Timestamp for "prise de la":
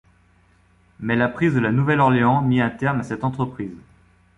1.29-1.71